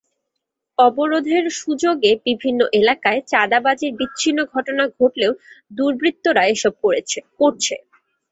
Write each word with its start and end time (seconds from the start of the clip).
অবরোধের 0.77 1.45
সুযোগে 1.59 2.11
বিভিন্ন 2.27 2.61
এলাকায় 2.79 3.19
চাঁদাবাজির 3.27 3.91
বিচ্ছিন্ন 3.99 4.39
ঘটনা 4.53 4.83
ঘটলেও 4.97 5.31
দুর্বৃত্তরা 5.71 6.43
এসব 6.53 6.73
করছে। 6.83 7.19